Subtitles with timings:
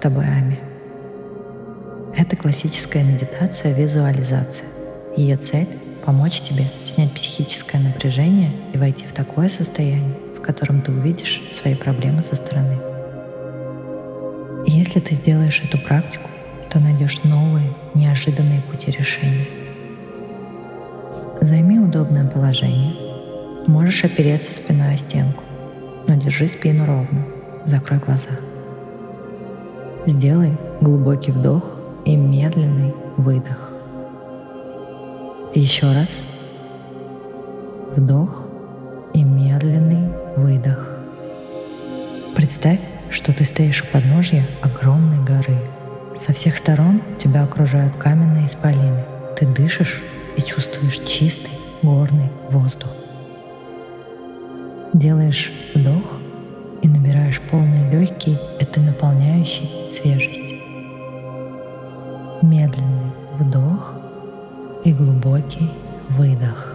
[0.00, 0.60] Тобой Ами.
[2.16, 4.68] Это классическая медитация визуализация.
[5.16, 5.66] Ее цель—
[6.04, 11.74] помочь тебе снять психическое напряжение и войти в такое состояние, в котором ты увидишь свои
[11.74, 12.78] проблемы со стороны.
[14.66, 16.30] Если ты сделаешь эту практику,
[16.70, 19.46] то найдешь новые, неожиданные пути решения.
[21.40, 22.94] Займи удобное положение.
[23.66, 25.42] Можешь опереться спиной о стенку,
[26.06, 27.24] но держи спину ровно.
[27.64, 28.30] Закрой глаза.
[30.06, 31.62] Сделай глубокий вдох
[32.04, 33.72] и медленный выдох.
[35.54, 36.20] Еще раз.
[37.96, 38.46] Вдох
[39.12, 40.98] и медленный выдох.
[42.34, 42.80] Представь,
[43.10, 45.58] что ты стоишь у подножья огромной горы.
[46.18, 49.04] Со всех сторон тебя окружают каменные исполины.
[49.36, 50.02] Ты дышишь
[50.36, 51.50] и чувствуешь чистый
[51.82, 52.90] горный воздух.
[54.92, 56.17] Делаешь вдох
[56.82, 60.56] и набираешь полные легкие этой наполняющей свежести.
[62.42, 63.94] Медленный вдох
[64.84, 65.70] и глубокий
[66.10, 66.74] выдох.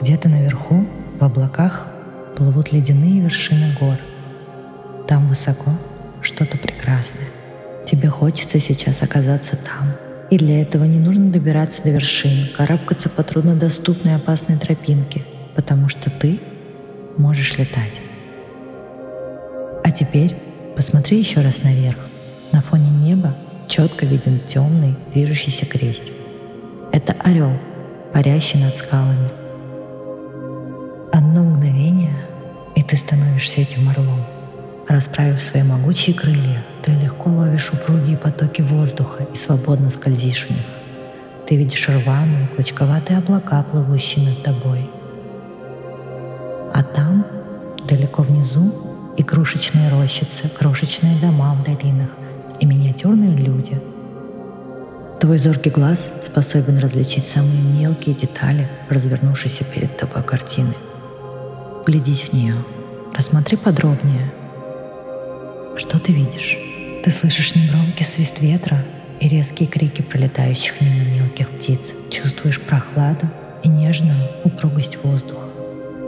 [0.00, 0.86] Где-то наверху,
[1.18, 1.88] в облаках,
[2.36, 3.96] плывут ледяные вершины гор.
[5.06, 5.72] Там высоко
[6.20, 7.28] что-то прекрасное.
[7.84, 9.88] Тебе хочется сейчас оказаться там.
[10.30, 15.24] И для этого не нужно добираться до вершин, карабкаться по труднодоступной опасной тропинке,
[15.56, 16.38] потому что ты
[17.16, 18.02] можешь летать.
[19.88, 20.36] А теперь
[20.76, 21.96] посмотри еще раз наверх.
[22.52, 23.34] На фоне неба
[23.68, 26.12] четко виден темный движущийся крестик.
[26.92, 27.52] Это орел,
[28.12, 29.30] парящий над скалами.
[31.10, 32.14] Одно мгновение,
[32.76, 34.20] и ты становишься этим орлом.
[34.88, 40.66] Расправив свои могучие крылья, ты легко ловишь упругие потоки воздуха и свободно скользишь в них.
[41.46, 44.90] Ты видишь рваные, клочковатые облака, плывущие над тобой.
[46.74, 47.24] А там,
[47.88, 48.87] далеко внизу,
[49.18, 52.10] и крошечные рощицы, крошечные дома в долинах
[52.60, 53.78] и миниатюрные люди.
[55.20, 60.72] Твой зоркий глаз способен различить самые мелкие детали развернувшейся перед тобой картины.
[61.82, 62.54] Вглядись в нее,
[63.12, 64.32] рассмотри подробнее.
[65.76, 66.56] Что ты видишь?
[67.04, 68.84] Ты слышишь негромкий свист ветра
[69.18, 71.92] и резкие крики пролетающих мимо мелких птиц.
[72.10, 73.26] Чувствуешь прохладу
[73.64, 75.48] и нежную упругость воздуха,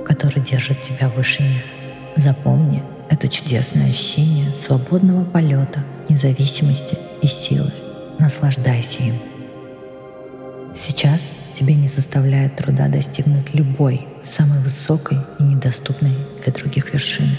[0.06, 1.64] который держит тебя в вышине.
[2.14, 7.70] Запомни, это чудесное ощущение свободного полета, независимости и силы.
[8.18, 9.14] Наслаждайся им.
[10.74, 17.36] Сейчас тебе не заставляет труда достигнуть любой, самой высокой и недоступной для других вершины.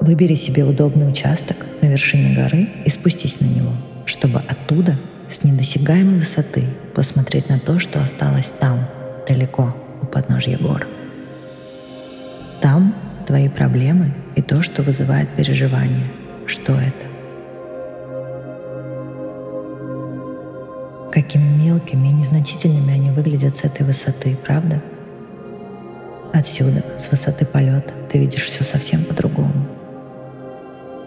[0.00, 3.72] Выбери себе удобный участок на вершине горы и спустись на него,
[4.06, 4.96] чтобы оттуда,
[5.30, 6.64] с недосягаемой высоты,
[6.94, 8.86] посмотреть на то, что осталось там,
[9.28, 10.86] далеко, у подножья гор.
[12.60, 12.94] Там
[13.30, 16.10] твои проблемы и то, что вызывает переживание.
[16.46, 17.06] Что это?
[21.12, 24.82] Какими мелкими и незначительными они выглядят с этой высоты, правда?
[26.32, 29.54] Отсюда, с высоты полета, ты видишь все совсем по-другому.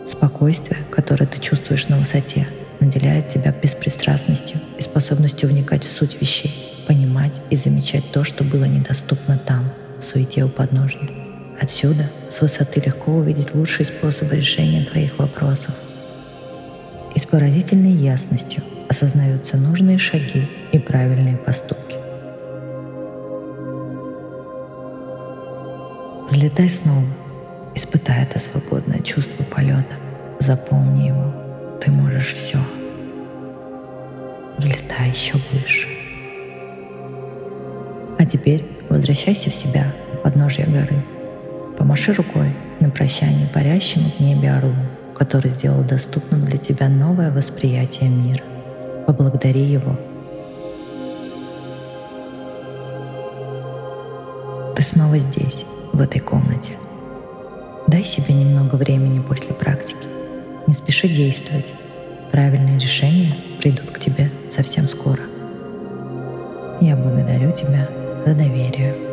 [0.08, 2.48] Спокойствие, которое ты чувствуешь на высоте,
[2.80, 8.64] наделяет тебя беспристрастностью и способностью вникать в суть вещей, понимать и замечать то, что было
[8.64, 11.23] недоступно там, в суете у подножья.
[11.60, 15.74] Отсюда, с высоты, легко увидеть лучшие способы решения твоих вопросов.
[17.16, 21.98] И с поразительной ясностью осознаются нужные шаги и правильные поступки.
[26.28, 27.06] Взлетай снова,
[27.76, 29.96] испытай это свободное чувство полета,
[30.40, 31.34] запомни его,
[31.80, 32.58] ты можешь все.
[34.58, 35.88] Взлетай еще выше.
[38.18, 41.04] А теперь возвращайся в себя у подножия горы–
[41.78, 44.74] Помаши рукой на прощание парящему в небе орлу,
[45.16, 48.44] который сделал доступным для тебя новое восприятие мира.
[49.08, 49.98] Поблагодари его.
[54.76, 56.74] Ты снова здесь, в этой комнате.
[57.88, 60.08] Дай себе немного времени после практики.
[60.68, 61.74] Не спеши действовать.
[62.32, 65.22] Правильные решения придут к тебе совсем скоро.
[66.82, 67.88] Я благодарю тебя
[68.26, 69.13] за доверие.